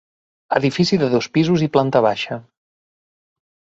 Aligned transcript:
Edifici 0.59 0.99
de 1.03 1.09
dos 1.11 1.29
pisos 1.37 1.67
i 1.67 1.69
planta 1.75 2.03
baixa. 2.09 2.39